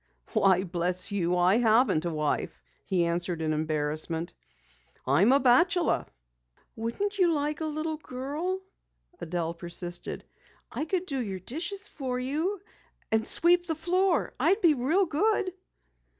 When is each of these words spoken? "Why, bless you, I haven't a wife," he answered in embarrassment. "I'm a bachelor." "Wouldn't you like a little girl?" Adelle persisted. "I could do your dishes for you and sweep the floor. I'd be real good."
"Why, 0.33 0.63
bless 0.63 1.11
you, 1.11 1.37
I 1.37 1.57
haven't 1.59 2.05
a 2.05 2.11
wife," 2.11 2.63
he 2.87 3.05
answered 3.05 3.39
in 3.39 3.53
embarrassment. 3.53 4.33
"I'm 5.05 5.31
a 5.31 5.39
bachelor." 5.39 6.07
"Wouldn't 6.75 7.19
you 7.19 7.31
like 7.31 7.61
a 7.61 7.65
little 7.67 7.97
girl?" 7.97 8.61
Adelle 9.21 9.53
persisted. 9.53 10.25
"I 10.71 10.85
could 10.85 11.05
do 11.05 11.21
your 11.21 11.39
dishes 11.39 11.87
for 11.87 12.17
you 12.17 12.61
and 13.11 13.23
sweep 13.27 13.67
the 13.67 13.75
floor. 13.75 14.33
I'd 14.39 14.61
be 14.61 14.73
real 14.73 15.05
good." 15.05 15.53